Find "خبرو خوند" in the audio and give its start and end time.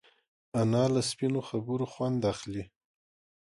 1.49-2.21